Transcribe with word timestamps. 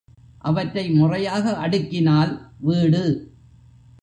அவற்றை 0.43 0.89
முறையாக 0.89 1.53
அடுக்கினால் 1.57 2.31
வீடு! 2.59 3.03